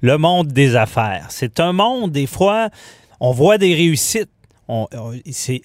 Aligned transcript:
Le 0.00 0.18
monde 0.18 0.48
des 0.48 0.76
affaires. 0.76 1.26
C'est 1.30 1.60
un 1.60 1.72
monde, 1.72 2.12
des 2.12 2.26
fois, 2.26 2.70
on 3.20 3.32
voit 3.32 3.58
des 3.58 3.74
réussites. 3.74 4.30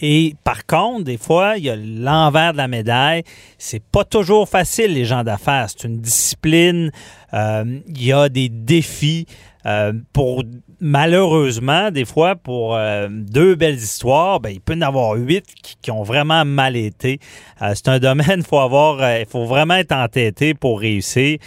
Et 0.02 0.36
par 0.44 0.66
contre, 0.66 1.04
des 1.04 1.18
fois, 1.18 1.58
il 1.58 1.66
y 1.66 1.70
a 1.70 1.76
l'envers 1.76 2.54
de 2.54 2.58
la 2.58 2.68
médaille. 2.68 3.22
C'est 3.60 3.84
pas 3.84 4.04
toujours 4.04 4.50
facile, 4.50 4.94
les 4.94 5.05
gens 5.05 5.24
d'affaires. 5.24 5.68
C'est 5.70 5.88
une 5.88 6.00
discipline. 6.02 6.91
euh, 7.34 7.80
Il 7.88 8.04
y 8.04 8.12
a 8.12 8.30
des 8.30 8.50
défis. 8.50 9.27
euh, 9.68 9.94
pour 10.13 10.44
malheureusement, 10.80 11.92
des 11.92 12.06
fois, 12.06 12.36
pour 12.36 12.76
euh, 12.76 13.08
deux 13.10 13.56
belles 13.56 13.76
histoires, 13.76 14.40
ben, 14.40 14.50
il 14.50 14.62
peut 14.62 14.74
y 14.74 14.78
en 14.78 14.82
avoir 14.82 15.14
huit 15.14 15.46
qui, 15.82 15.92
ont 15.92 16.04
vraiment 16.04 16.46
mal 16.46 16.76
été. 16.76 17.20
Euh, 17.62 17.74
c'est 17.76 17.88
un 17.88 18.00
domaine, 18.00 18.44
faut 18.44 18.60
avoir, 18.60 19.02
euh, 19.02 19.20
il 19.20 19.26
faut 19.26 19.46
vraiment 19.46 19.76
être 19.76 19.94
entêté 19.94 20.54
pour 20.54 20.80
réussir. 20.80 21.38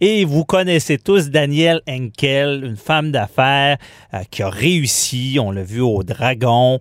Et 0.00 0.24
vous 0.24 0.44
connaissez 0.44 0.98
tous 0.98 1.30
Danielle 1.30 1.80
Henkel, 1.88 2.62
une 2.64 2.76
femme 2.76 3.10
d'affaires 3.10 3.78
qui 4.30 4.44
a 4.44 4.48
réussi. 4.48 5.38
On 5.40 5.50
l'a 5.50 5.64
vu 5.64 5.80
au 5.80 6.04
Dragon. 6.04 6.78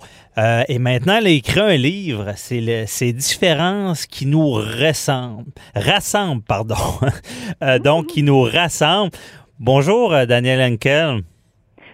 Et 0.67 0.77
maintenant, 0.77 1.15
elle 1.17 1.25
a 1.25 1.31
écrit 1.31 1.59
un 1.59 1.77
livre. 1.77 2.33
C'est 2.35 2.85
ces 2.85 3.13
différences 3.13 4.05
qui 4.05 4.27
nous 4.27 4.51
rassemblent. 4.51 5.49
Rassemblent, 5.73 6.43
pardon. 6.43 6.75
Donc, 7.83 8.05
qui 8.05 8.21
nous 8.21 8.43
rassemblent. 8.43 9.17
Bonjour, 9.57 10.11
Danielle 10.27 10.61
Henkel. 10.61 11.23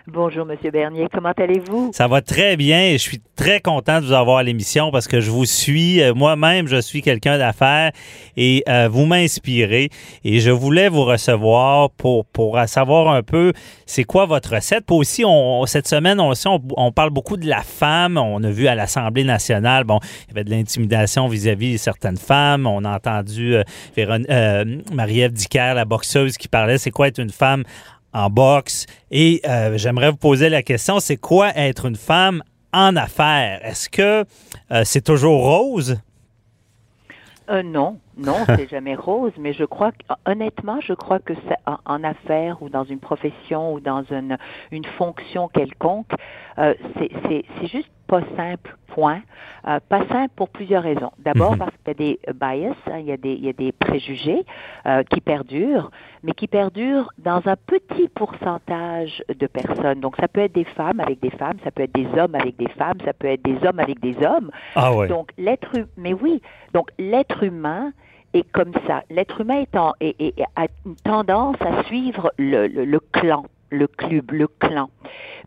Bonjour, 0.07 0.45
Monsieur 0.45 0.69
Bernier. 0.69 1.07
Comment 1.13 1.31
allez-vous? 1.31 1.91
Ça 1.93 2.09
va 2.09 2.21
très 2.21 2.57
bien 2.57 2.87
et 2.87 2.97
je 2.97 3.03
suis 3.03 3.21
très 3.37 3.61
content 3.61 4.01
de 4.01 4.07
vous 4.07 4.11
avoir 4.11 4.39
à 4.39 4.43
l'émission 4.43 4.91
parce 4.91 5.07
que 5.07 5.21
je 5.21 5.31
vous 5.31 5.45
suis. 5.45 6.01
Euh, 6.01 6.13
Moi-même, 6.13 6.67
je 6.67 6.81
suis 6.81 7.01
quelqu'un 7.01 7.37
d'affaires 7.37 7.93
et 8.35 8.65
euh, 8.67 8.89
vous 8.91 9.05
m'inspirez. 9.05 9.89
Et 10.25 10.41
je 10.41 10.51
voulais 10.51 10.89
vous 10.89 11.05
recevoir 11.05 11.89
pour, 11.89 12.25
savoir 12.67 13.13
un 13.15 13.23
peu 13.23 13.53
c'est 13.85 14.03
quoi 14.03 14.25
votre 14.25 14.55
recette. 14.55 14.85
Puis 14.85 14.97
aussi, 14.97 15.23
cette 15.67 15.87
semaine, 15.87 16.19
on, 16.19 16.91
parle 16.91 17.11
beaucoup 17.11 17.37
de 17.37 17.47
la 17.47 17.61
femme. 17.61 18.17
On 18.17 18.43
a 18.43 18.51
vu 18.51 18.67
à 18.67 18.75
l'Assemblée 18.75 19.23
nationale, 19.23 19.85
bon, 19.85 19.99
il 20.03 20.27
y 20.27 20.31
avait 20.31 20.43
de 20.43 20.49
l'intimidation 20.49 21.29
vis-à-vis 21.29 21.77
certaines 21.77 22.17
femmes. 22.17 22.67
On 22.67 22.83
a 22.83 22.93
entendu 22.93 23.55
euh, 23.55 23.63
euh, 23.97 24.65
Marie-Ève 24.91 25.31
Dicker, 25.31 25.73
la 25.75 25.85
boxeuse, 25.85 26.37
qui 26.37 26.49
parlait 26.49 26.77
c'est 26.77 26.91
quoi 26.91 27.07
être 27.07 27.19
une 27.19 27.29
femme 27.29 27.63
en 28.13 28.29
boxe. 28.29 28.85
Et 29.11 29.41
euh, 29.47 29.77
j'aimerais 29.77 30.11
vous 30.11 30.17
poser 30.17 30.49
la 30.49 30.63
question, 30.63 30.99
c'est 30.99 31.17
quoi 31.17 31.49
être 31.55 31.85
une 31.85 31.95
femme 31.95 32.43
en 32.71 32.95
affaires? 32.95 33.59
Est-ce 33.63 33.89
que 33.89 34.25
euh, 34.71 34.81
c'est 34.83 35.01
toujours 35.01 35.43
rose? 35.43 35.97
Euh, 37.49 37.61
non, 37.61 37.99
non, 38.17 38.37
c'est 38.55 38.69
jamais 38.69 38.95
rose, 38.95 39.33
mais 39.37 39.53
je 39.53 39.65
crois 39.65 39.91
honnêtement, 40.25 40.79
je 40.81 40.93
crois 40.93 41.19
que 41.19 41.33
c'est 41.47 41.57
en, 41.65 41.77
en 41.85 42.03
affaires 42.03 42.61
ou 42.61 42.69
dans 42.69 42.85
une 42.85 42.99
profession 42.99 43.73
ou 43.73 43.79
dans 43.79 44.03
une, 44.03 44.37
une 44.71 44.85
fonction 44.97 45.49
quelconque, 45.49 46.11
euh, 46.57 46.73
c'est 46.97 47.67
juste 47.67 47.89
pas 48.07 48.21
simple, 48.37 48.77
point. 48.95 49.21
Euh, 49.67 49.79
pas 49.89 50.01
simple 50.07 50.31
pour 50.35 50.49
plusieurs 50.49 50.83
raisons. 50.83 51.11
D'abord 51.19 51.53
Mhm. 51.53 51.59
parce 51.59 51.71
qu'il 51.77 51.87
y 51.87 51.91
a 51.91 51.93
des 51.93 52.19
bias, 52.33 52.75
hein, 52.91 52.99
il, 52.99 53.05
y 53.05 53.11
a 53.11 53.17
des, 53.17 53.33
il 53.33 53.45
y 53.45 53.49
a 53.49 53.53
des 53.53 53.71
préjugés 53.71 54.41
euh, 54.85 55.03
qui 55.11 55.19
perdurent, 55.21 55.89
mais 56.23 56.33
qui 56.33 56.47
perdurent 56.47 57.09
dans 57.17 57.41
un 57.53 57.55
petit 57.55 58.07
pourcentage 58.13 59.23
de 59.29 59.47
personnes. 59.47 59.99
Donc 59.99 60.15
ça 60.19 60.27
peut 60.27 60.41
être 60.41 60.53
des 60.53 60.63
femmes 60.65 60.99
avec 60.99 61.19
des 61.21 61.29
femmes, 61.31 61.57
ça 61.63 61.71
peut 61.71 61.83
être 61.83 61.93
des 61.93 62.07
hommes 62.19 62.35
avec 62.35 62.57
des 62.57 62.69
femmes, 62.69 62.97
ça 63.05 63.13
peut 63.13 63.27
être 63.27 63.43
des 63.43 63.57
hommes 63.65 63.79
avec 63.79 63.99
des 64.01 64.15
hommes. 64.25 64.51
Ah 64.75 64.93
ouais. 64.95 65.07
Donc, 65.07 65.31
l'être 65.37 65.71
mais 65.97 66.13
oui, 66.13 66.41
donc 66.73 66.89
l'être 66.99 67.43
humain 67.43 67.91
est 68.33 68.49
comme 68.51 68.73
ça. 68.87 69.03
L'être 69.09 69.41
humain 69.41 69.59
est 69.61 69.75
en- 69.77 69.93
est- 70.01 70.19
est- 70.19 70.33
a 70.55 70.65
une 70.85 70.95
tendance 71.03 71.55
à 71.61 71.83
suivre 71.83 72.31
le, 72.37 72.67
le- 72.67 72.85
le 72.85 72.99
clan, 72.99 73.45
le 73.73 73.87
club, 73.87 74.31
le 74.31 74.47
clan. 74.47 74.89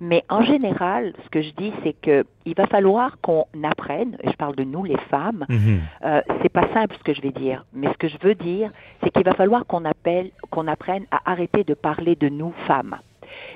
Mais 0.01 0.25
en 0.29 0.43
général, 0.43 1.15
ce 1.25 1.29
que 1.31 1.41
je 1.43 1.51
dis, 1.53 1.73
c'est 1.83 1.95
que 2.01 2.25
il 2.45 2.55
va 2.55 2.67
falloir 2.67 3.19
qu'on 3.21 3.47
apprenne, 3.65 4.17
et 4.23 4.31
je 4.31 4.37
parle 4.37 4.55
de 4.57 4.65
nous 4.65 4.85
les 4.85 4.99
femmes, 5.11 5.47
Mhm. 5.49 5.81
euh, 6.05 6.21
c'est 6.43 6.49
pas 6.51 6.69
simple 6.75 6.95
ce 6.99 7.03
que 7.05 7.15
je 7.15 7.23
vais 7.23 7.31
dire, 7.31 7.65
mais 7.73 7.89
ce 7.93 7.97
que 7.99 8.09
je 8.09 8.19
veux 8.23 8.35
dire, 8.35 8.71
c'est 9.03 9.11
qu'il 9.11 9.25
va 9.25 9.33
falloir 9.35 9.65
qu'on 9.67 9.85
appelle, 9.85 10.31
qu'on 10.51 10.67
apprenne 10.67 11.05
à 11.11 11.21
arrêter 11.31 11.65
de 11.65 11.75
parler 11.75 12.15
de 12.17 12.29
nous 12.29 12.53
femmes 12.67 12.97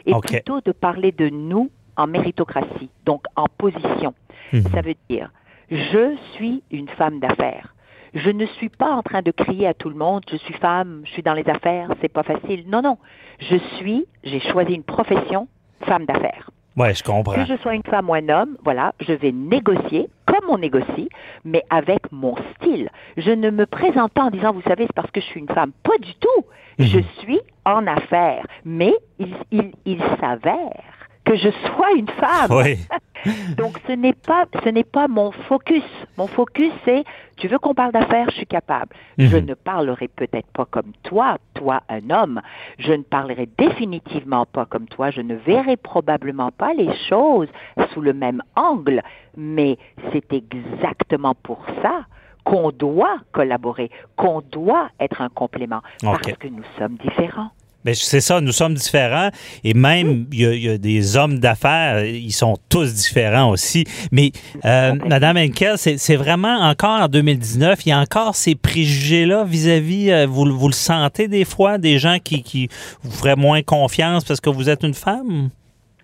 et 0.06 0.12
plutôt 0.42 0.60
de 0.60 0.72
parler 0.72 1.12
de 1.12 1.28
nous 1.28 1.70
en 1.97 2.06
méritocratie, 2.06 2.88
donc 3.04 3.22
en 3.37 3.47
position. 3.58 4.14
Mhm. 4.52 4.62
Ça 4.75 4.81
veut 4.81 4.94
dire, 5.10 5.31
je 5.70 6.16
suis 6.34 6.62
une 6.70 6.88
femme 6.88 7.20
d'affaires. 7.20 7.75
Je 8.15 8.31
ne 8.31 8.47
suis 8.47 8.69
pas 8.69 8.91
en 8.91 9.03
train 9.03 9.22
de 9.22 9.31
crier 9.31 9.66
à 9.69 9.75
tout 9.75 9.88
le 9.88 9.94
monde, 9.97 10.22
je 10.31 10.37
suis 10.37 10.54
femme, 10.54 11.03
je 11.04 11.10
suis 11.12 11.22
dans 11.22 11.34
les 11.34 11.48
affaires, 11.48 11.88
c'est 12.00 12.09
pas 12.12 12.22
facile. 12.25 12.65
Non, 12.69 12.82
non. 12.82 12.98
Je 13.38 13.56
suis, 13.78 14.06
j'ai 14.25 14.41
choisi 14.41 14.75
une 14.75 14.82
profession, 14.82 15.48
femme 15.87 16.04
d'affaires. 16.06 16.50
Ouais, 16.76 16.94
je 16.94 17.03
comprends. 17.03 17.34
Que 17.34 17.44
je 17.44 17.56
sois 17.59 17.75
une 17.75 17.82
femme 17.82 18.09
ou 18.10 18.15
un 18.15 18.28
homme, 18.28 18.56
voilà, 18.65 18.94
je 19.00 19.12
vais 19.12 19.32
négocier 19.32 20.09
comme 20.26 20.49
on 20.49 20.59
négocie, 20.59 21.09
mais 21.44 21.62
avec 21.70 22.10
mon 22.12 22.34
style. 22.56 22.88
Je 23.16 23.31
ne 23.32 23.50
me 23.50 23.66
présente 23.66 24.12
pas 24.12 24.22
en 24.25 24.31
disant, 24.31 24.53
vous 24.53 24.62
savez, 24.62 24.84
c'est 24.87 24.94
parce 24.94 25.10
que 25.10 25.20
je 25.20 25.26
suis 25.26 25.41
une 25.41 25.49
femme. 25.49 25.72
Pas 25.82 25.99
du 26.00 26.15
tout. 26.15 26.44
Je 26.78 26.99
Mhm. 26.99 27.04
suis 27.19 27.41
en 27.65 27.87
affaires. 27.87 28.47
Mais 28.65 28.94
il, 29.19 29.34
il, 29.50 29.72
il 29.84 30.00
s'avère 30.20 30.81
que 31.25 31.34
je 31.37 31.50
sois 31.50 31.93
une 31.97 32.09
femme. 32.09 32.50
Oui. 32.50 32.78
Donc 33.56 33.78
ce 33.86 33.92
n'est 33.92 34.12
pas 34.14 34.47
ce 34.64 34.69
n'est 34.70 34.84
pas 34.84 35.08
mon 35.08 35.31
focus. 35.32 35.82
Mon 36.16 36.26
focus 36.26 36.72
c'est 36.84 37.04
tu 37.36 37.48
veux 37.48 37.58
qu'on 37.58 37.75
parle 37.75 37.92
d'affaires, 37.92 38.28
je 38.31 38.36
suis 38.36 38.47
capable. 38.47 38.94
Je 39.19 39.36
Mhm. 39.36 39.47
ne 39.47 39.54
parlerai 39.54 40.08
peut-être 40.08 40.47
pas 40.53 40.66
comme 40.66 40.92
toi, 41.03 41.38
toi 41.54 41.82
un 41.88 42.10
homme. 42.10 42.41
Je 42.78 42.92
ne 42.92 43.03
parlerai 43.03 43.48
définitivement 43.58 44.47
pas 44.47 44.66
comme 44.66 44.86
toi. 44.86 45.10
Je 45.10 45.20
ne 45.22 45.34
verrai 45.34 45.76
probablement 45.76 46.50
pas 46.50 46.75
les 46.75 46.94
choses 47.08 47.48
sous 47.92 48.00
le 48.00 48.12
même 48.12 48.42
angle. 48.56 49.03
Mais 49.37 49.78
c'est 50.12 50.32
exactement 50.32 51.34
pour 51.34 51.64
ça 51.82 52.02
qu'on 52.44 52.70
doit 52.72 53.16
collaborer, 53.32 53.91
qu'on 54.16 54.41
doit 54.41 54.88
être 54.98 55.20
un 55.20 55.28
complément, 55.28 55.82
parce 56.02 56.32
que 56.38 56.48
nous 56.48 56.64
sommes 56.78 56.97
différents. 56.97 57.50
Ben, 57.85 57.95
c'est 57.95 58.21
ça, 58.21 58.41
nous 58.43 58.53
sommes 58.53 58.75
différents 58.75 59.31
et 59.65 59.73
même 59.75 60.27
il 60.33 60.41
y, 60.41 60.47
a- 60.47 60.53
il 60.55 60.63
y 60.63 60.69
a 60.69 60.77
des 60.79 61.17
hommes 61.17 61.39
d'affaires, 61.39 62.05
ils 62.05 62.31
sont 62.33 62.57
tous 62.69 62.93
différents 62.93 63.49
aussi. 63.51 63.85
Mais 64.13 64.33
euh, 64.67 64.91
Complètement. 64.91 65.09
Madame 65.09 65.37
Henkel, 65.39 65.75
c'est 65.79 66.17
vraiment 66.17 66.59
encore 66.61 67.01
en 67.01 67.09
2019, 67.09 67.87
il 67.87 67.89
y 67.89 67.93
a 67.93 67.99
encore 68.01 68.35
ces 68.37 68.55
préjugés-là 68.55 69.45
vis-à-vis, 69.45 70.11
euh, 70.11 70.27
vous, 70.27 70.45
vous 70.55 70.67
le 70.69 70.75
sentez 70.75 71.27
des 71.29 71.45
fois, 71.47 71.79
des 71.79 71.99
gens 71.99 72.19
qui, 72.23 72.43
qui 72.43 72.69
vous 73.03 73.11
feraient 73.11 73.37
moins 73.37 73.63
confiance 73.63 74.25
parce 74.25 74.41
que 74.41 74.51
vous 74.51 74.69
êtes 74.69 74.83
une 74.83 74.95
femme? 74.95 75.49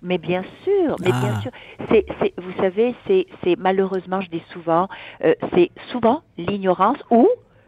Mais 0.03 0.19
bien 0.19 0.43
sûr, 0.65 0.97
mais 1.01 1.11
Ah. 1.13 1.21
bien 1.21 1.41
sûr. 1.41 1.51
C'est, 1.91 2.07
c'est, 2.21 2.33
vous 2.39 2.53
savez, 2.63 2.95
c'est, 3.07 3.27
c'est 3.43 3.57
malheureusement, 3.59 4.21
je 4.21 4.29
dis 4.31 4.43
souvent, 4.53 4.89
euh, 5.25 5.35
c'est 5.55 5.71
souvent 5.91 6.21
l'ignorance 6.39 6.99
ou 7.11 7.27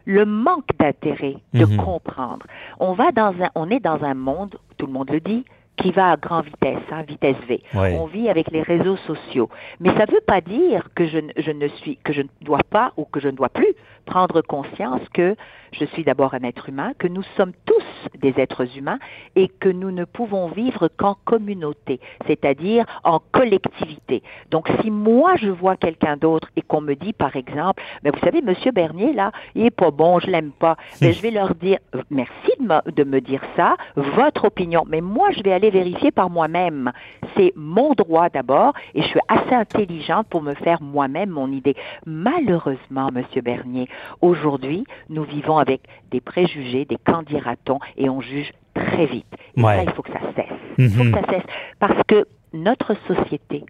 le 0.09 0.25
manque 0.25 0.71
d'intérêt 0.79 1.37
de 1.53 1.67
Mhm. 1.67 1.77
comprendre. 1.77 2.47
On 2.81 2.95
va 2.95 3.13
dans 3.13 3.35
un, 3.43 3.51
on 3.55 3.69
est 3.71 3.79
dans 3.79 4.03
un 4.03 4.15
monde, 4.15 4.57
tout 4.79 4.87
le 4.87 4.93
monde 4.93 5.11
le 5.11 5.21
dit, 5.21 5.45
qui 5.79 5.91
va 5.93 6.11
à 6.13 6.17
grande 6.17 6.45
vitesse, 6.45 6.83
hein, 6.91 7.03
vitesse 7.07 7.37
V. 7.49 7.63
Oui. 7.75 7.95
On 7.95 8.07
vit 8.07 8.29
avec 8.29 8.51
les 8.51 8.63
réseaux 8.63 8.97
sociaux. 8.99 9.49
Mais 9.81 9.91
ça 9.97 10.07
ne 10.07 10.13
veut 10.13 10.21
pas 10.27 10.41
dire 10.41 10.89
que 10.95 11.07
je, 11.07 11.19
ne- 11.19 11.33
je 11.37 11.51
ne 11.51 11.69
suis, 11.69 11.97
que 11.99 12.13
je 12.13 12.23
ne 12.23 12.29
dois 12.43 12.61
pas 12.69 12.93
ou 12.97 13.05
que 13.05 13.21
je 13.21 13.29
ne 13.29 13.37
dois 13.37 13.49
plus 13.49 13.75
prendre 14.05 14.41
conscience 14.41 15.03
que 15.13 15.37
je 15.73 15.85
suis 15.85 16.03
d'abord 16.03 16.33
un 16.35 16.43
être 16.45 16.69
humain, 16.71 16.93
que 16.99 17.09
nous 17.09 17.23
sommes 17.37 17.53
tous 17.67 18.19
des 18.19 18.33
êtres 18.41 18.77
humains 18.79 18.99
et 19.37 19.49
que 19.49 19.69
nous 19.69 19.91
ne 19.91 20.05
pouvons 20.07 20.49
vivre 20.49 20.89
qu'en 20.97 21.15
communauté, 21.27 22.01
c'est-à-dire 22.27 22.87
en 23.05 23.21
collectivité. 23.33 24.23
Donc 24.51 24.69
si 24.81 24.91
moi 24.91 25.35
je 25.37 25.49
vois 25.51 25.77
quelqu'un 25.77 26.17
d'autre 26.17 26.49
et 26.57 26.63
qu'on 26.63 26.81
me 26.81 26.95
dit 26.95 27.13
par 27.13 27.37
exemple, 27.37 27.83
mais 28.03 28.11
vous 28.11 28.19
savez, 28.21 28.41
Monsieur 28.41 28.73
Bernier 28.73 29.13
là, 29.13 29.31
il 29.55 29.67
est 29.67 29.71
pas 29.71 29.91
bon, 29.91 30.19
je 30.21 30.29
l'aime 30.31 30.53
pas, 30.53 30.77
mais 31.03 31.13
je 31.13 31.21
vais 31.21 31.31
leur 31.31 31.55
dire 31.55 31.79
merci 32.11 32.53
de 32.59 32.65
me, 32.65 32.91
de 32.91 33.05
me 33.05 33.21
dire 33.21 33.43
ça, 33.57 33.77
votre 33.97 34.47
opinion, 34.47 34.85
mais 34.89 35.03
moi 35.03 35.29
je 35.37 35.43
vais 35.43 35.53
aller 35.53 35.68
vérifier 35.71 36.11
par 36.11 36.31
moi-même. 36.31 36.93
C'est 37.37 37.53
mon 37.57 37.93
droit 37.95 38.29
d'abord 38.29 38.73
et 38.95 39.03
je 39.03 39.07
suis 39.09 39.21
assez 39.29 39.55
intelligente 39.55 40.27
pour 40.29 40.43
me 40.43 40.55
faire 40.55 40.83
moi-même 40.83 41.31
mon 41.31 41.51
idée. 41.51 41.75
Malheureusement, 42.07 43.09
Monsieur 43.13 43.43
Bernier, 43.43 43.89
aujourd'hui, 44.21 44.85
nous 45.09 45.25
vivons 45.25 45.59
avec 45.59 45.83
des 46.11 46.21
préjugés, 46.21 46.85
des 46.85 46.97
qu'en 47.05 47.23
dira-t-on, 47.23 47.79
et 47.97 48.09
on 48.11 48.21
juge 48.21 48.53
très 48.75 49.07
vite. 49.07 49.27
Et 49.57 49.63
Ouais. 49.63 49.77
ça, 49.77 49.83
il 49.85 49.91
faut 49.93 50.03
que 50.03 50.13
ça 50.13 50.21
cesse. 50.37 50.47
Il 50.79 50.91
faut 50.91 51.05
Mhm. 51.05 51.13
que 51.15 51.21
ça 51.21 51.27
cesse. 51.33 51.43
Parce 51.79 52.01
que 52.07 52.27
notre 52.53 52.95
société, 53.07 53.65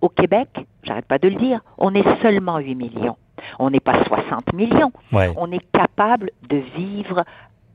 au 0.00 0.08
Québec, 0.08 0.48
j'arrête 0.82 1.06
pas 1.06 1.18
de 1.18 1.28
le 1.28 1.36
dire, 1.36 1.60
on 1.78 1.94
est 1.94 2.20
seulement 2.22 2.58
8 2.58 2.74
millions. 2.74 3.16
On 3.58 3.70
n'est 3.70 3.80
pas 3.80 4.04
60 4.04 4.52
millions. 4.52 4.92
Ouais. 5.12 5.32
On 5.36 5.50
est 5.52 5.64
capable 5.72 6.30
de 6.48 6.56
vivre 6.76 7.24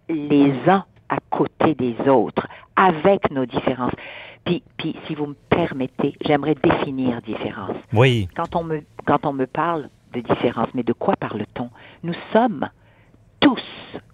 les 0.10 0.52
uns 0.68 0.86
à 1.10 1.18
côté 1.30 1.76
des 1.76 1.96
autres, 2.10 2.48
avec 2.76 3.30
nos 3.32 3.46
différences. 3.46 3.94
Puis, 4.46 4.64
puis 4.78 4.96
si 5.06 5.16
vous 5.16 5.28
me 5.28 5.36
permettez, 5.50 6.16
j'aimerais 6.22 6.56
définir 6.56 7.22
différence. 7.22 7.76
Oui. 7.94 8.28
Quand 8.36 8.56
on 8.56 8.64
me, 8.64 8.82
quand 9.06 9.26
on 9.26 9.34
me 9.34 9.46
parle 9.46 9.90
de 10.14 10.22
différence, 10.22 10.70
mais 10.74 10.84
de 10.84 10.94
quoi 10.94 11.16
parle-t-on? 11.16 11.70
Nous 12.04 12.16
sommes 12.34 12.68
tous 13.40 13.64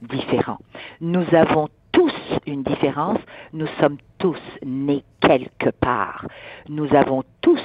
différents. 0.01 0.59
Nous 1.01 1.25
avons 1.33 1.69
tous 1.91 2.13
une 2.45 2.63
différence. 2.63 3.19
Nous 3.53 3.67
sommes 3.79 3.97
tous 4.17 4.39
nés 4.65 5.03
quelque 5.21 5.69
part. 5.69 6.25
Nous 6.67 6.93
avons 6.93 7.23
tous 7.41 7.61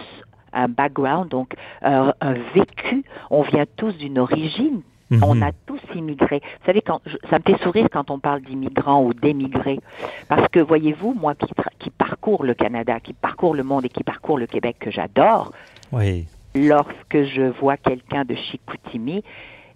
un 0.52 0.68
background, 0.68 1.28
donc 1.28 1.54
euh, 1.84 2.12
un 2.20 2.32
vécu. 2.54 3.04
On 3.30 3.42
vient 3.42 3.64
tous 3.76 3.96
d'une 3.96 4.18
origine. 4.18 4.82
Mhm. 5.10 5.24
On 5.24 5.42
a 5.42 5.50
tous 5.66 5.80
immigré. 5.94 6.40
Vous 6.60 6.66
savez, 6.66 6.82
quand, 6.82 7.00
je- 7.06 7.16
ça 7.28 7.38
me 7.38 7.42
fait 7.44 7.60
sourire 7.62 7.88
quand 7.92 8.10
on 8.10 8.18
parle 8.18 8.42
d'immigrants 8.42 9.02
ou 9.04 9.12
d'émigrés. 9.12 9.80
Parce 10.28 10.46
que, 10.48 10.60
voyez-vous, 10.60 11.14
moi 11.14 11.34
qui, 11.34 11.90
parcours 11.90 12.44
le 12.44 12.54
Canada, 12.54 13.00
qui 13.00 13.12
parcours 13.12 13.54
le 13.54 13.62
monde 13.64 13.84
et 13.84 13.88
qui 13.88 14.04
parcours 14.04 14.38
le 14.38 14.46
Québec, 14.46 14.76
que 14.78 14.90
j'adore, 14.90 15.52
Oui. 15.92 16.26
lorsque 16.54 17.22
je 17.24 17.50
vois 17.60 17.76
quelqu'un 17.76 18.24
de 18.24 18.34
Chicoutimi 18.34 19.22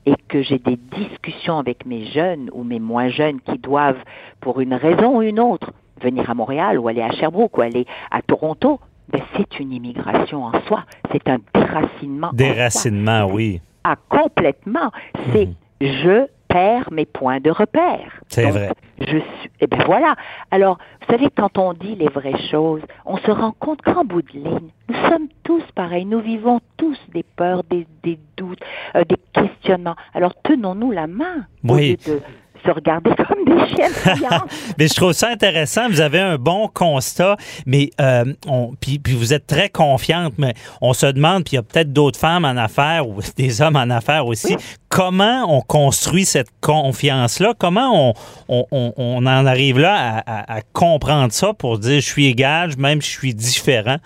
et 0.06 0.14
que 0.28 0.42
j'ai 0.42 0.58
des 0.58 0.76
discussions 0.76 1.58
avec 1.58 1.86
mes 1.86 2.04
jeunes 2.06 2.50
ou 2.52 2.62
mes 2.62 2.78
moins 2.78 3.08
jeunes 3.08 3.40
qui 3.40 3.58
doivent, 3.58 4.02
pour 4.40 4.60
une 4.60 4.74
raison 4.74 5.16
ou 5.18 5.22
une 5.22 5.40
autre, 5.40 5.72
venir 6.02 6.28
à 6.28 6.34
Montréal 6.34 6.78
ou 6.78 6.88
aller 6.88 7.02
à 7.02 7.10
Sherbrooke 7.12 7.56
ou 7.58 7.62
aller 7.62 7.86
à 8.10 8.20
Toronto, 8.22 8.80
ben 9.10 9.22
c'est 9.36 9.58
une 9.60 9.72
immigration 9.72 10.44
en 10.44 10.52
soi. 10.66 10.84
C'est 11.12 11.26
un 11.28 11.38
déracinement. 11.54 12.28
en 12.28 12.30
soi. 12.30 12.36
Déracinement, 12.36 13.26
oui. 13.32 13.60
Ah, 13.84 13.96
complètement. 14.08 14.90
C'est 15.32 15.48
je 15.80 16.26
perds 16.48 16.90
mes 16.92 17.04
points 17.04 17.40
de 17.40 17.50
repère. 17.50 18.20
C'est 18.28 18.48
vrai. 18.50 18.70
Je 19.00 19.18
suis. 19.18 19.50
Eh 19.60 19.66
bien 19.66 19.84
voilà. 19.84 20.14
Alors, 20.50 20.78
vous 21.00 21.12
savez, 21.12 21.28
quand 21.36 21.58
on 21.58 21.72
dit 21.74 21.96
les 21.96 22.08
vraies 22.08 22.40
choses, 22.50 22.80
on 23.04 23.16
se 23.18 23.30
rend 23.30 23.52
compte 23.52 23.82
qu'en 23.82 24.04
bout 24.04 24.22
de 24.22 24.32
ligne, 24.32 24.70
nous 24.88 25.08
sommes 25.10 25.28
tous 25.42 25.62
pareils. 25.74 26.04
Nous 26.04 26.20
vivons 26.20 26.60
tous 26.76 26.98
des 27.12 27.24
peurs, 27.24 27.62
des, 27.68 27.86
des 28.02 28.18
doutes, 28.36 28.60
euh, 28.94 29.04
des 29.04 29.16
questionnements. 29.32 29.96
Alors, 30.14 30.34
tenons-nous 30.42 30.92
la 30.92 31.06
main 31.08 31.46
au 31.68 31.74
Oui. 31.74 31.98
lieu 32.06 32.14
de 32.14 32.20
se 32.64 32.70
regarder 32.70 33.10
comme 33.16 33.44
des 33.44 33.74
chiens. 33.74 33.88
Mais 34.78 34.88
je 34.88 34.94
trouve 34.94 35.12
ça 35.12 35.28
intéressant. 35.28 35.88
Vous 35.88 36.00
avez 36.00 36.20
un 36.20 36.36
bon 36.36 36.68
constat, 36.68 37.36
mais 37.66 37.90
euh, 38.00 38.24
on, 38.46 38.72
puis, 38.80 38.98
puis 38.98 39.12
vous 39.14 39.32
êtes 39.32 39.46
très 39.46 39.68
confiante, 39.68 40.34
mais 40.38 40.54
on 40.80 40.92
se 40.92 41.06
demande, 41.06 41.44
puis 41.44 41.52
il 41.52 41.56
y 41.56 41.58
a 41.58 41.62
peut-être 41.62 41.92
d'autres 41.92 42.18
femmes 42.18 42.44
en 42.44 42.56
affaires 42.56 43.08
ou 43.08 43.18
des 43.36 43.60
hommes 43.62 43.76
en 43.76 43.90
affaires 43.90 44.26
aussi, 44.26 44.56
comment 44.88 45.44
on 45.48 45.60
construit 45.60 46.24
cette 46.24 46.48
confiance-là? 46.60 47.54
Comment 47.58 48.10
on, 48.10 48.14
on, 48.48 48.66
on- 48.70 48.92
on 48.96 49.26
en 49.26 49.46
arrive 49.46 49.78
là 49.78 49.94
à, 49.94 50.18
à- 50.54 50.56
à 50.58 50.60
comprendre 50.72 51.32
ça 51.32 51.52
pour 51.54 51.78
dire 51.78 52.00
je 52.00 52.06
suis 52.06 52.26
égal, 52.26 52.70
même 52.78 53.00
je 53.02 53.08
suis 53.08 53.34
différent? 53.34 53.96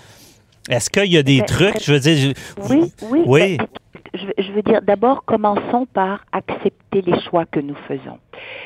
Est-ce 0.70 0.90
qu'il 0.90 1.10
y 1.10 1.16
a 1.16 1.22
des 1.22 1.38
Ben, 1.38 1.46
trucs, 1.46 1.82
je 1.82 1.92
veux 1.92 2.00
dire... 2.00 2.34
je- 2.58 2.62
Oui, 2.74 2.92
oui. 3.10 3.22
Oui. 3.26 3.56
ben, 3.56 3.66
Je, 4.20 4.26
veux- 4.26 4.34
je 4.38 4.52
veux 4.52 4.62
dire, 4.62 4.80
d'abord, 4.82 5.24
commençons 5.24 5.86
par 5.92 6.24
accepter 6.32 7.02
les 7.02 7.18
choix 7.20 7.44
que 7.44 7.60
nous 7.60 7.76
faisons. 7.86 8.18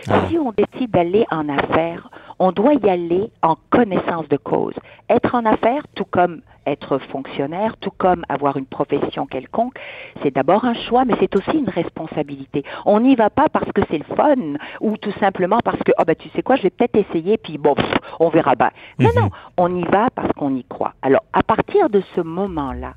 Ah. 0.09 0.23
Si 0.29 0.39
on 0.39 0.53
décide 0.53 0.91
d'aller 0.91 1.25
en 1.31 1.49
affaires, 1.49 2.09
on 2.39 2.53
doit 2.53 2.75
y 2.75 2.89
aller 2.89 3.31
en 3.43 3.57
connaissance 3.71 4.29
de 4.29 4.37
cause. 4.37 4.75
Être 5.09 5.35
en 5.35 5.45
affaires, 5.45 5.83
tout 5.95 6.05
comme 6.05 6.41
être 6.65 6.99
fonctionnaire, 6.99 7.77
tout 7.79 7.91
comme 7.99 8.25
avoir 8.29 8.57
une 8.57 8.67
profession 8.67 9.27
quelconque, 9.27 9.75
c'est 10.23 10.33
d'abord 10.33 10.65
un 10.65 10.75
choix, 10.75 11.05
mais 11.05 11.15
c'est 11.19 11.35
aussi 11.37 11.59
une 11.59 11.69
responsabilité. 11.69 12.63
On 12.87 13.01
n'y 13.01 13.17
va 13.17 13.31
pas 13.31 13.49
parce 13.49 13.71
que 13.73 13.83
c'est 13.91 13.99
le 13.99 14.15
fun 14.17 14.59
ou 14.81 14.97
tout 14.97 15.13
simplement 15.19 15.59
parce 15.65 15.79
que, 15.85 15.93
oh 15.99 16.05
ben 16.07 16.15
tu 16.15 16.29
sais 16.31 16.43
quoi, 16.43 16.55
je 16.57 16.63
vais 16.63 16.71
peut-être 16.71 16.97
essayer, 16.97 17.37
puis 17.37 17.59
bon, 17.59 17.75
pff, 17.75 17.95
on 18.21 18.29
verra 18.29 18.55
bien. 18.55 18.71
Non, 19.01 19.09
Mhm. 19.15 19.23
non, 19.23 19.31
on 19.57 19.75
y 19.77 19.83
va 19.85 20.09
parce 20.15 20.33
qu'on 20.35 20.55
y 20.55 20.65
croit. 20.65 20.95
Alors, 21.03 21.23
à 21.33 21.43
partir 21.43 21.91
de 21.91 22.01
ce 22.15 22.21
moment-là, 22.21 22.93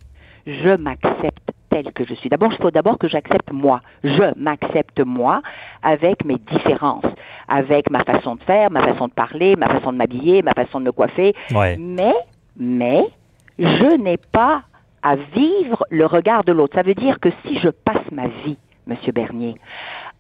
je 0.45 0.75
m'accepte 0.75 1.44
tel 1.75 1.91
que 1.91 2.05
je 2.05 2.13
suis. 2.13 2.29
D'abord, 2.29 2.53
il 2.53 2.61
faut 2.61 2.71
d'abord 2.71 2.97
que 2.97 3.09
j'accepte 3.09 3.51
moi. 3.51 3.81
Je 4.03 4.23
m'accepte 4.37 5.01
moi 5.01 5.41
avec 5.83 6.23
mes 6.23 6.37
différences, 6.37 7.11
avec 7.49 7.89
ma 7.89 8.03
façon 8.05 8.35
de 8.35 8.43
faire, 8.43 8.71
ma 8.71 8.81
façon 8.81 9.07
de 9.09 9.13
parler, 9.13 9.55
ma 9.57 9.67
façon 9.67 9.91
de 9.91 9.97
m'habiller, 9.97 10.41
ma 10.41 10.53
façon 10.53 10.79
de 10.79 10.85
me 10.85 10.91
coiffer. 10.93 11.33
Ouais. 11.51 11.75
Mais, 11.77 12.15
mais, 12.57 13.03
je 13.59 13.97
n'ai 13.97 14.17
pas 14.17 14.63
à 15.03 15.15
vivre 15.15 15.85
le 15.89 16.05
regard 16.05 16.45
de 16.45 16.53
l'autre. 16.53 16.75
Ça 16.75 16.83
veut 16.83 16.95
dire 16.95 17.19
que 17.19 17.29
si 17.45 17.59
je 17.59 17.69
passe 17.69 18.09
ma 18.11 18.27
vie, 18.27 18.57
Monsieur 18.87 19.11
Bernier, 19.11 19.55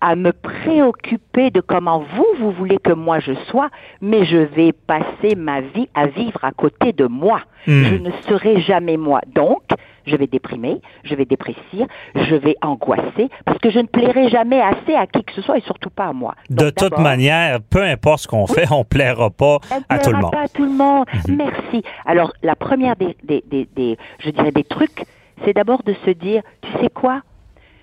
à 0.01 0.15
me 0.15 0.31
préoccuper 0.33 1.51
de 1.51 1.61
comment 1.61 2.03
vous, 2.15 2.27
vous 2.39 2.51
voulez 2.51 2.77
que 2.77 2.91
moi 2.91 3.19
je 3.19 3.33
sois, 3.49 3.69
mais 4.01 4.25
je 4.25 4.37
vais 4.37 4.73
passer 4.73 5.35
ma 5.35 5.61
vie 5.61 5.87
à 5.93 6.07
vivre 6.07 6.43
à 6.43 6.51
côté 6.51 6.91
de 6.91 7.05
moi. 7.05 7.41
Hmm. 7.65 7.83
Je 7.83 7.95
ne 7.95 8.11
serai 8.27 8.59
jamais 8.61 8.97
moi. 8.97 9.21
Donc, 9.33 9.64
je 10.05 10.15
vais 10.15 10.27
déprimer, 10.27 10.81
je 11.03 11.15
vais 11.15 11.25
déprécier, 11.25 11.87
je 12.15 12.35
vais 12.35 12.55
angoisser, 12.61 13.29
parce 13.45 13.57
que 13.59 13.69
je 13.69 13.79
ne 13.79 13.87
plairai 13.87 14.29
jamais 14.29 14.61
assez 14.61 14.93
à 14.95 15.07
qui 15.07 15.23
que 15.23 15.33
ce 15.33 15.41
soit 15.41 15.57
et 15.57 15.61
surtout 15.61 15.89
pas 15.89 16.05
à 16.05 16.13
moi. 16.13 16.35
De 16.49 16.69
toute 16.69 16.97
manière, 16.97 17.59
peu 17.69 17.81
importe 17.83 18.19
ce 18.19 18.27
qu'on 18.27 18.47
fait, 18.47 18.71
on 18.71 18.83
plaira 18.83 19.29
pas 19.29 19.59
à 19.89 19.99
tout 19.99 20.09
le 20.11 20.17
plaira 20.17 20.21
monde. 20.21 20.31
pas 20.31 20.41
à 20.43 20.47
tout 20.47 20.63
le 20.65 20.71
monde. 20.77 21.05
Mhm. 21.27 21.35
Merci. 21.37 21.83
Alors, 22.05 22.33
la 22.43 22.55
première 22.55 22.95
des, 22.95 23.15
des, 23.23 23.43
des, 23.49 23.67
des- 23.75 23.97
je 24.19 24.29
dirais 24.29 24.51
des 24.51 24.63
trucs, 24.63 25.05
c'est 25.43 25.53
d'abord 25.53 25.83
de 25.83 25.93
se 26.05 26.11
dire, 26.11 26.41
tu 26.61 26.71
sais 26.81 26.89
quoi? 26.89 27.21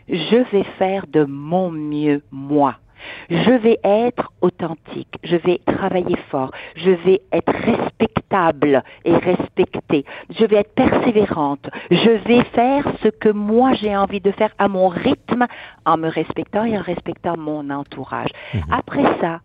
Je 0.09 0.37
vais 0.53 0.65
faire 0.79 1.05
de 1.07 1.25
mon 1.25 1.71
mieux, 1.71 2.23
moi. 2.31 2.77
Je 3.31 3.53
vais 3.53 3.79
être 3.85 4.33
authentique, 4.41 5.15
je 5.23 5.37
vais 5.37 5.61
travailler 5.67 6.17
fort, 6.31 6.51
je 6.77 6.91
vais 6.91 7.21
être 7.33 7.53
respectable 7.53 8.83
et 9.05 9.15
respectée, 9.17 10.05
je 10.31 10.45
vais 10.45 10.57
être 10.57 10.75
persévérante, 10.75 11.69
je 11.91 12.11
vais 12.11 12.45
faire 12.45 12.85
ce 13.03 13.09
que 13.09 13.29
moi 13.29 13.73
j'ai 13.75 13.97
envie 13.97 14.21
de 14.21 14.31
faire 14.33 14.53
à 14.59 14.69
mon 14.69 14.89
rythme 14.89 15.47
en 15.85 15.97
me 15.97 16.09
respectant 16.09 16.65
et 16.65 16.79
en 16.79 16.83
respectant 16.83 17.37
mon 17.37 17.71
entourage. 17.71 18.31
Après 18.71 19.05
ça, 19.21 19.41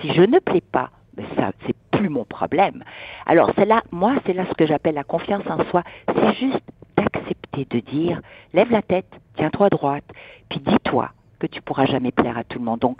si 0.00 0.12
je 0.12 0.22
ne 0.22 0.38
plais 0.38 0.60
pas, 0.60 0.90
ben 1.16 1.26
ça, 1.36 1.50
c'est 1.66 1.74
plus 1.90 2.08
mon 2.08 2.24
problème. 2.24 2.82
Alors, 3.26 3.50
c'est 3.56 3.64
là, 3.64 3.82
moi, 3.90 4.14
c'est 4.26 4.32
là 4.32 4.44
ce 4.48 4.54
que 4.54 4.66
j'appelle 4.66 4.94
la 4.94 5.04
confiance 5.04 5.42
en 5.46 5.62
soi. 5.70 5.82
C'est 6.08 6.34
juste 6.34 6.62
d'accepter 6.96 7.66
de 7.70 7.80
dire, 7.80 8.20
lève 8.52 8.70
la 8.70 8.82
tête, 8.82 9.10
tiens-toi 9.36 9.68
droite, 9.70 10.04
puis 10.48 10.60
dis-toi 10.60 11.10
que 11.40 11.46
tu 11.46 11.60
pourras 11.62 11.86
jamais 11.86 12.12
plaire 12.12 12.38
à 12.38 12.44
tout 12.44 12.58
le 12.58 12.64
monde. 12.64 12.80
Donc, 12.80 12.98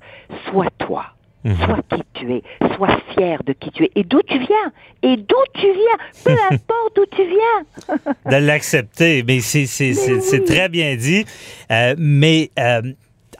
sois 0.50 0.70
toi. 0.78 1.04
Mhm. 1.44 1.56
Sois 1.56 1.80
qui 1.96 2.02
tu 2.12 2.32
es, 2.34 2.42
sois 2.76 2.98
fier 3.14 3.42
de 3.44 3.54
qui 3.54 3.70
tu 3.70 3.84
es 3.84 3.90
et 3.94 4.04
d'où 4.04 4.20
tu 4.26 4.38
viens, 4.38 4.72
et 5.02 5.16
d'où 5.16 5.42
tu 5.54 5.66
viens, 5.72 6.24
peu 6.24 6.32
importe 6.50 6.96
d'où 6.96 7.06
tu 7.06 7.22
viens. 7.24 7.96
de 8.30 8.44
l'accepter. 8.44 9.22
Mais 9.22 9.40
c'est 9.40 10.44
très 10.44 10.68
bien 10.68 10.96
dit. 10.96 11.24
Euh, 11.70 11.94
mais 11.96 12.50
euh, 12.58 12.82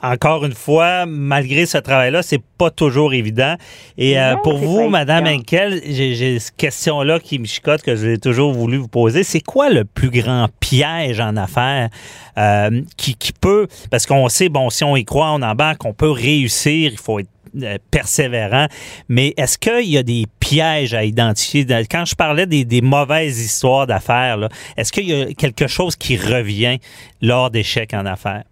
encore 0.01 0.45
une 0.45 0.53
fois, 0.53 1.05
malgré 1.05 1.65
ce 1.65 1.77
travail-là, 1.77 2.23
c'est 2.23 2.41
pas 2.57 2.69
toujours 2.69 3.13
évident. 3.13 3.55
Et 3.97 4.19
euh, 4.19 4.35
pour 4.37 4.57
vous, 4.57 4.89
Madame. 4.89 5.27
Henkel, 5.27 5.81
j'ai 5.85 6.39
cette 6.39 6.55
question-là 6.55 7.19
qui 7.19 7.39
me 7.39 7.45
chicote, 7.45 7.81
que 7.81 7.95
j'ai 7.95 8.17
toujours 8.17 8.53
voulu 8.53 8.77
vous 8.77 8.87
poser. 8.87 9.23
C'est 9.23 9.41
quoi 9.41 9.69
le 9.69 9.85
plus 9.85 10.09
grand 10.09 10.47
piège 10.59 11.19
en 11.19 11.37
affaires 11.37 11.89
euh, 12.37 12.81
qui, 12.97 13.15
qui 13.15 13.31
peut, 13.33 13.67
parce 13.89 14.05
qu'on 14.05 14.27
sait, 14.29 14.49
bon, 14.49 14.69
si 14.69 14.83
on 14.83 14.95
y 14.95 15.05
croit, 15.05 15.31
on 15.31 15.41
embarque, 15.41 15.85
on 15.85 15.93
peut 15.93 16.11
réussir, 16.11 16.91
il 16.91 16.97
faut 16.97 17.19
être 17.19 17.29
euh, 17.61 17.77
persévérant, 17.91 18.67
mais 19.09 19.33
est-ce 19.35 19.57
qu'il 19.57 19.89
y 19.89 19.97
a 19.97 20.03
des 20.03 20.25
pièges 20.39 20.93
à 20.93 21.03
identifier? 21.03 21.65
Quand 21.89 22.05
je 22.05 22.15
parlais 22.15 22.45
des, 22.45 22.63
des 22.63 22.81
mauvaises 22.81 23.39
histoires 23.43 23.87
d'affaires, 23.87 24.47
est-ce 24.77 24.91
qu'il 24.93 25.09
y 25.09 25.21
a 25.21 25.33
quelque 25.33 25.67
chose 25.67 25.97
qui 25.97 26.15
revient 26.15 26.77
lors 27.21 27.51
d'échecs 27.51 27.93
en 27.93 28.05
affaires? 28.05 28.43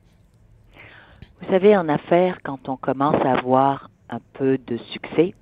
Vous 1.49 1.55
savez, 1.55 1.75
en 1.75 1.89
affaires, 1.89 2.37
quand 2.43 2.69
on 2.69 2.75
commence 2.77 3.15
à 3.25 3.31
avoir 3.31 3.89
un 4.11 4.19
peu 4.33 4.59
de 4.67 4.77
succès, 4.77 5.33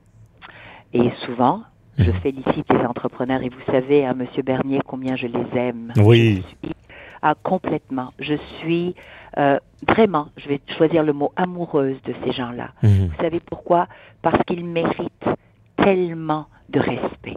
et 0.94 1.10
souvent, 1.26 1.64
je 1.98 2.12
Mhm. 2.12 2.20
félicite 2.22 2.72
les 2.72 2.86
entrepreneurs, 2.86 3.42
et 3.44 3.50
vous 3.50 3.60
savez, 3.70 4.06
hein, 4.06 4.14
Monsieur 4.14 4.42
Bernier, 4.42 4.80
combien 4.88 5.18
je 5.18 5.28
les 5.28 5.46
aime. 5.60 5.92
Oui. 5.98 6.46
Je 6.64 6.68
suis- 6.70 6.76
ah, 7.22 7.36
complètement. 7.44 8.14
Je 8.20 8.36
suis 8.60 8.96
euh, 9.38 9.60
vraiment, 9.86 10.30
je 10.38 10.48
vais 10.48 10.62
choisir 10.78 11.04
le 11.04 11.12
mot, 11.12 11.34
amoureuse 11.36 12.02
de 12.04 12.14
ces 12.24 12.32
gens-là. 12.32 12.70
Mhm. 12.84 13.08
Vous 13.10 13.22
savez 13.22 13.42
pourquoi? 13.42 13.88
Parce 14.22 14.42
qu'ils 14.46 14.64
méritent 14.66 15.30
tellement 15.76 16.46
de 16.70 16.80
respect. 16.80 17.36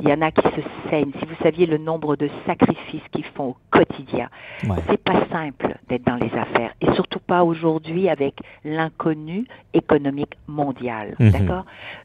Il 0.00 0.08
y 0.08 0.12
en 0.12 0.22
a 0.22 0.30
qui 0.30 0.42
se 0.42 0.60
saignent. 0.90 1.10
Si 1.18 1.24
vous 1.26 1.34
saviez 1.42 1.66
le 1.66 1.76
nombre 1.78 2.14
de 2.16 2.28
sacrifices 2.46 3.02
qu'ils 3.10 3.24
font 3.24 3.48
au 3.50 3.56
quotidien, 3.70 4.28
Ouais. 4.68 4.76
c'est 4.88 5.02
pas 5.02 5.26
simple 5.32 5.76
d'être 5.88 6.04
dans 6.06 6.16
les 6.16 6.32
affaires 6.34 6.72
et 6.80 6.92
surtout 6.94 7.18
pas 7.18 7.42
aujourd'hui 7.42 8.08
avec 8.08 8.34
l'inconnu 8.64 9.46
économique 9.74 10.34
mondial. 10.46 11.16
Mhm. 11.18 11.30
D'accord? 11.30 11.64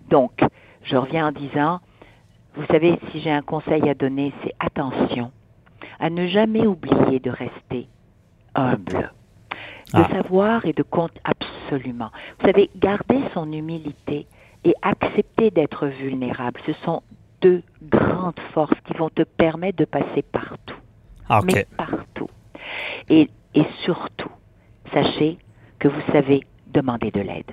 Donc, 0.09 0.41
je 0.83 0.95
reviens 0.97 1.27
en 1.27 1.31
disant 1.31 1.79
vous 2.55 2.65
savez, 2.67 3.00
si 3.12 3.19
j'ai 3.21 3.31
un 3.31 3.41
conseil 3.41 3.89
à 3.89 3.95
donner, 3.95 4.31
c'est 4.43 4.53
attention 4.59 5.31
à 6.00 6.09
ne 6.12 6.27
jamais 6.27 6.67
oublier 6.67 7.19
de 7.19 7.31
rester 7.31 7.88
humble, 8.55 9.12
de 9.93 10.00
Ah. 10.00 10.07
savoir 10.12 10.65
et 10.65 10.73
de 10.73 10.83
compte 10.83 11.13
absolument. 11.23 12.09
Vous 12.39 12.45
savez, 12.45 12.69
garder 12.75 13.19
son 13.33 13.51
humilité 13.51 14.27
et 14.63 14.73
accepter 14.83 15.50
d'être 15.51 15.88
vulnérable, 15.88 16.59
ce 16.67 16.73
sont 16.85 17.01
deux 17.43 17.62
grandes 17.83 18.39
forces 18.53 18.79
qui 18.85 18.93
vont 18.93 19.09
te 19.09 19.23
permettre 19.23 19.77
de 19.77 19.85
passer 19.85 20.23
partout 20.31 20.77
OK. 21.29 21.53
mais 21.53 21.67
partout. 21.77 22.29
Et, 23.09 23.29
et 23.53 23.65
surtout, 23.83 24.31
sachez 24.93 25.38
que 25.79 25.88
vous 25.88 26.01
savez 26.12 26.41
demander 26.67 27.12
de 27.12 27.21
l'aide. 27.21 27.51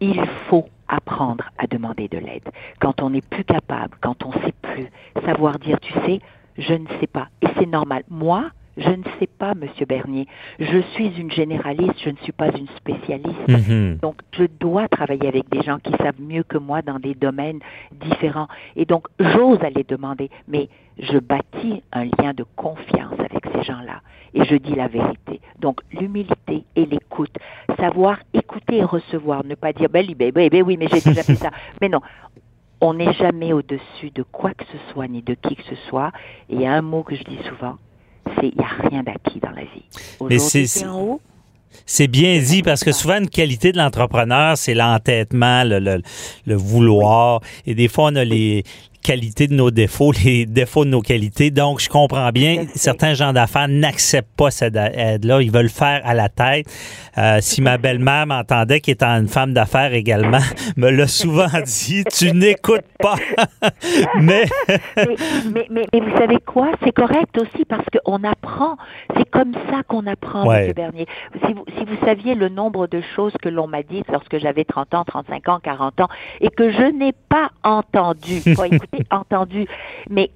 Il 0.00 0.20
faut 0.48 0.66
apprendre 0.88 1.44
à 1.58 1.66
demander 1.66 2.08
de 2.08 2.18
l'aide. 2.18 2.48
Quand 2.80 3.02
on 3.02 3.10
n'est 3.10 3.22
plus 3.22 3.44
capable, 3.44 3.96
quand 4.00 4.24
on 4.24 4.30
ne 4.30 4.44
sait 4.44 4.54
plus, 4.62 4.88
savoir 5.24 5.58
dire, 5.58 5.78
tu 5.80 5.92
sais, 6.06 6.20
je 6.58 6.74
ne 6.74 6.86
sais 7.00 7.06
pas. 7.06 7.28
Et 7.40 7.46
c'est 7.58 7.66
normal. 7.66 8.02
Moi, 8.10 8.50
je 8.76 8.88
ne 8.88 9.02
sais 9.18 9.26
pas, 9.26 9.54
Monsieur 9.54 9.84
Bernier. 9.84 10.26
Je 10.58 10.80
suis 10.94 11.08
une 11.18 11.30
généraliste, 11.30 11.94
je 12.02 12.10
ne 12.10 12.16
suis 12.22 12.32
pas 12.32 12.48
une 12.56 12.68
spécialiste. 12.76 13.48
Mhm. 13.48 13.98
Donc, 14.00 14.16
je 14.32 14.44
dois 14.44 14.88
travailler 14.88 15.28
avec 15.28 15.48
des 15.50 15.62
gens 15.62 15.78
qui 15.78 15.92
savent 15.92 16.20
mieux 16.20 16.42
que 16.42 16.58
moi 16.58 16.80
dans 16.80 16.98
des 16.98 17.14
domaines 17.14 17.60
différents. 17.92 18.48
Et 18.76 18.86
donc, 18.86 19.08
j'ose 19.18 19.62
aller 19.62 19.84
demander, 19.86 20.30
mais 20.48 20.68
je 20.98 21.18
bâtis 21.18 21.82
un 21.92 22.04
lien 22.04 22.32
de 22.34 22.44
confiance 22.56 23.18
avec 23.18 23.44
ces 23.54 23.62
gens-là. 23.62 24.00
Et 24.34 24.44
je 24.44 24.56
dis 24.56 24.74
la 24.74 24.88
vérité. 24.88 25.40
Donc, 25.60 25.80
l'humilité 25.92 26.64
et 26.74 26.86
l'écoute. 26.86 27.34
Savoir 27.78 28.18
écouter 28.32 28.78
et 28.78 28.84
recevoir. 28.84 29.44
Ne 29.44 29.54
pas 29.54 29.74
dire, 29.74 29.90
ben, 29.90 30.06
ben, 30.16 30.32
ben, 30.32 30.62
oui, 30.62 30.78
mais 30.78 30.88
j'ai 30.88 31.00
déjà 31.00 31.22
fait 31.22 31.34
ça. 31.34 31.50
Mais 31.80 31.90
non. 31.90 32.00
On 32.80 32.94
n'est 32.94 33.12
jamais 33.12 33.52
au-dessus 33.52 34.10
de 34.12 34.24
quoi 34.24 34.54
que 34.54 34.64
ce 34.64 34.92
soit, 34.92 35.06
ni 35.06 35.22
de 35.22 35.34
qui 35.34 35.54
que 35.54 35.62
ce 35.62 35.76
soit. 35.88 36.10
Et 36.48 36.54
il 36.54 36.62
y 36.62 36.66
a 36.66 36.72
un 36.72 36.82
mot 36.82 37.04
que 37.04 37.14
je 37.14 37.22
dis 37.22 37.38
souvent, 37.44 37.76
il 38.42 38.52
n'y 38.58 38.64
a 38.64 38.88
rien 38.88 39.02
d'acquis 39.02 39.40
dans 39.40 39.50
la 39.50 39.62
vie. 39.62 39.82
Mais 40.28 40.38
c'est- 40.38 40.86
en 40.86 41.00
haut, 41.00 41.20
C'est 41.86 42.06
bien 42.06 42.38
dit 42.38 42.62
parce 42.62 42.84
que 42.84 42.92
souvent 42.92 43.18
une 43.18 43.28
qualité 43.30 43.72
de 43.72 43.78
l'entrepreneur, 43.78 44.56
c'est 44.56 44.74
l'entêtement, 44.74 45.64
le, 45.64 45.78
le- 45.78 46.02
le 46.46 46.54
vouloir. 46.54 47.40
Et 47.66 47.74
des 47.74 47.88
fois, 47.88 48.10
on 48.12 48.16
a 48.16 48.24
les 48.24 48.62
qualités 49.02 49.46
de 49.46 49.54
nos 49.54 49.70
défauts, 49.70 50.12
les 50.24 50.46
défauts 50.46 50.84
de 50.84 50.90
nos 50.90 51.02
qualités. 51.02 51.50
Donc, 51.50 51.80
je 51.80 51.88
comprends 51.88 52.30
bien, 52.30 52.66
certains 52.74 53.14
gens 53.14 53.32
d'affaires 53.32 53.68
n'acceptent 53.68 54.36
pas 54.36 54.50
cette 54.50 54.76
aide-là. 54.76 55.42
Ils 55.42 55.50
veulent 55.52 55.68
faire 55.68 56.00
à 56.04 56.14
la 56.14 56.28
tête. 56.28 56.66
Euh, 57.18 57.38
si 57.40 57.60
ma 57.60 57.76
belle-mère 57.78 58.26
m'entendait, 58.26 58.80
qui 58.80 58.90
est 58.90 59.02
une 59.02 59.28
femme 59.28 59.52
d'affaires 59.52 59.92
également, 59.92 60.38
me 60.76 60.90
l'a 60.90 61.06
souvent 61.06 61.48
dit, 61.64 62.04
tu 62.04 62.32
n'écoutes 62.32 62.80
pas. 62.98 63.16
Mais 64.20 64.44
mais, 64.96 65.06
mais, 65.52 65.66
mais, 65.70 65.86
mais 65.92 66.00
vous 66.00 66.16
savez 66.16 66.38
quoi? 66.44 66.70
C'est 66.84 66.92
correct 66.92 67.36
aussi 67.38 67.64
parce 67.64 67.84
qu'on 67.92 68.22
apprend. 68.24 68.76
C'est 69.16 69.28
comme 69.30 69.52
ça 69.70 69.82
qu'on 69.86 70.06
apprend, 70.06 70.46
Ouais. 70.46 70.66
M. 70.68 70.72
Bernier. 70.72 71.06
Si 71.44 71.52
vous, 71.52 71.64
si 71.76 71.84
vous 71.84 71.96
saviez 72.04 72.34
le 72.34 72.48
nombre 72.48 72.86
de 72.86 73.02
choses 73.14 73.32
que 73.42 73.48
l'on 73.48 73.66
m'a 73.66 73.82
dites 73.82 74.06
lorsque 74.10 74.38
j'avais 74.38 74.64
30 74.64 74.94
ans, 74.94 75.04
35 75.04 75.48
ans, 75.48 75.58
40 75.62 76.00
ans, 76.00 76.08
et 76.40 76.48
que 76.48 76.70
je 76.70 76.96
n'ai 76.96 77.12
pas 77.28 77.50
entendu, 77.62 78.40
pas 78.56 78.66
écouté, 78.66 78.91
entendu, 79.10 79.66
mais 80.10 80.30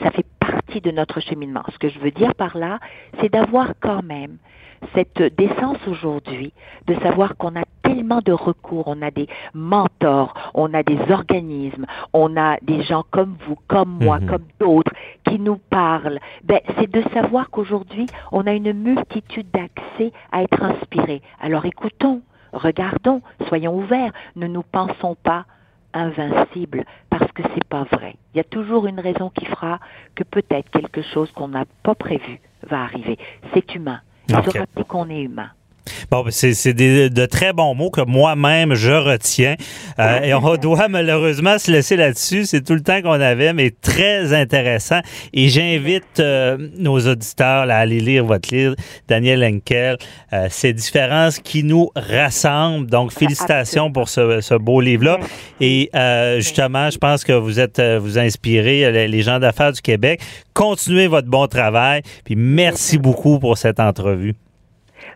ça 0.00 0.10
fait 0.10 0.26
partie 0.38 0.80
de 0.80 0.90
notre 0.90 1.20
cheminement. 1.20 1.62
Ce 1.72 1.78
que 1.78 1.88
je 1.88 1.98
veux 1.98 2.10
dire 2.10 2.34
par 2.34 2.56
là, 2.56 2.78
c'est 3.20 3.30
d'avoir 3.32 3.72
quand 3.80 4.02
même 4.02 4.36
cette 4.94 5.22
décence 5.36 5.78
aujourd'hui 5.88 6.52
de 6.86 6.94
savoir 7.00 7.36
qu'on 7.36 7.56
a 7.56 7.64
tellement 7.82 8.20
de 8.20 8.32
recours, 8.32 8.84
on 8.86 9.00
a 9.02 9.10
des 9.10 9.26
mentors, 9.54 10.34
on 10.54 10.72
a 10.74 10.82
des 10.82 10.98
organismes, 11.10 11.86
on 12.12 12.36
a 12.36 12.58
des 12.62 12.82
gens 12.82 13.04
comme 13.10 13.36
vous, 13.46 13.56
comme 13.68 13.98
moi, 14.02 14.20
Mhm. 14.20 14.26
comme 14.28 14.44
d'autres 14.60 14.92
qui 15.24 15.38
nous 15.40 15.56
parlent. 15.70 16.20
Ben, 16.44 16.60
c'est 16.78 16.90
de 16.90 17.02
savoir 17.14 17.50
qu'aujourd'hui, 17.50 18.06
on 18.32 18.46
a 18.46 18.52
une 18.52 18.72
multitude 18.72 19.46
d'accès 19.52 20.12
à 20.30 20.42
être 20.42 20.62
inspiré. 20.62 21.22
Alors 21.40 21.64
écoutons, 21.64 22.20
regardons, 22.52 23.22
soyons 23.48 23.74
ouverts, 23.76 24.12
ne 24.36 24.46
nous 24.46 24.62
pensons 24.62 25.16
pas 25.22 25.46
invincibles 25.96 26.84
parce 27.10 27.30
que 27.32 27.42
c'est 27.54 27.64
pas 27.64 27.84
vrai. 27.84 28.16
Il 28.34 28.36
y 28.36 28.40
a 28.40 28.44
toujours 28.44 28.86
une 28.86 29.00
raison 29.00 29.30
qui 29.30 29.44
fera 29.46 29.80
que 30.14 30.24
peut-être 30.24 30.70
quelque 30.70 31.02
chose 31.02 31.30
qu'on 31.32 31.48
n'a 31.48 31.64
pas 31.82 31.94
prévu 31.94 32.40
va 32.68 32.82
arriver. 32.82 33.18
C'est 33.54 33.74
humain. 33.74 34.00
Il 34.28 34.36
Ok. 34.36 34.50
se 34.52 34.58
rappeler 34.58 34.84
qu'on 34.84 35.08
est 35.08 35.22
humain. 35.22 35.50
Bon, 36.10 36.22
ben, 36.22 36.30
c'est 36.30 36.54
c'est 36.54 36.74
des- 36.74 37.10
de 37.10 37.26
très 37.26 37.52
bons 37.52 37.74
mots 37.74 37.90
que 37.90 38.00
moi-même 38.02 38.74
je 38.74 38.92
retiens. 38.92 39.54
Euh, 39.98 40.20
et 40.20 40.34
on 40.34 40.56
doit 40.60 40.88
malheureusement 40.88 41.58
se 41.58 41.70
laisser 41.70 41.96
là-dessus. 41.96 42.44
C'est 42.46 42.62
tout 42.64 42.74
le 42.74 42.82
temps 42.82 43.00
qu'on 43.02 43.20
avait, 43.20 43.52
mais 43.52 43.70
très 43.70 44.32
intéressant. 44.32 45.00
Et 45.32 45.48
j'invite 45.48 46.20
euh, 46.20 46.56
nos 46.78 46.98
auditeurs 47.00 47.66
là, 47.66 47.76
à 47.76 47.80
aller 47.80 48.00
lire 48.00 48.24
votre 48.24 48.54
livre, 48.54 48.74
Daniel 49.08 49.44
Henkel, 49.44 49.96
euh, 50.32 50.46
Ces 50.50 50.72
différences 50.72 51.38
qui 51.38 51.62
nous 51.62 51.90
rassemblent. 51.96 52.88
Donc, 52.90 53.12
félicitations 53.12 53.90
pour 53.92 54.08
ce, 54.08 54.40
ce 54.40 54.54
beau 54.54 54.80
livre-là. 54.80 55.18
Et 55.60 55.90
euh, 55.94 56.36
justement, 56.40 56.90
je 56.90 56.98
pense 56.98 57.24
que 57.24 57.32
vous 57.32 57.60
êtes 57.60 57.78
euh, 57.78 57.98
vous 58.00 58.18
inspirez 58.18 58.84
euh, 58.84 59.06
les 59.06 59.22
gens 59.22 59.38
d'affaires 59.38 59.72
du 59.72 59.80
Québec. 59.80 60.20
Continuez 60.54 61.06
votre 61.06 61.28
bon 61.28 61.46
travail. 61.46 62.02
Puis 62.24 62.34
merci 62.36 62.98
beaucoup 62.98 63.38
pour 63.38 63.58
cette 63.58 63.80
entrevue. 63.80 64.34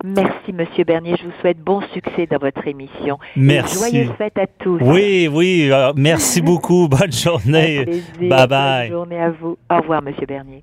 Merci, 0.05 0.53
Monsieur 0.53 0.85
Bernier. 0.85 1.17
Je 1.21 1.25
vous 1.27 1.33
souhaite 1.41 1.59
bon 1.59 1.81
succès 1.93 2.27
dans 2.27 2.39
votre 2.39 2.67
émission. 2.67 3.19
Merci. 3.37 3.77
joyeuses 3.79 4.13
fêtes 4.19 4.39
à 4.39 4.47
tous. 4.47 4.79
Oui, 4.81 5.29
oui. 5.31 5.69
euh, 5.71 5.93
merci 5.97 6.41
beaucoup. 6.41 6.89
Bonne 6.89 7.13
journée. 7.13 7.85
Plaisir. 7.85 8.29
Bye 8.29 8.47
bye. 8.47 8.89
Bonne 8.89 8.99
journée 8.99 9.21
à 9.21 9.31
vous. 9.31 9.57
Au 9.71 9.77
revoir, 9.81 10.03
Monsieur 10.03 10.27
Bernier. 10.27 10.63